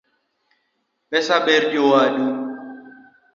[1.09, 2.25] Pesa ber jowadu